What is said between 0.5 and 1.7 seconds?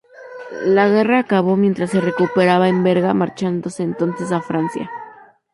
La guerra acabó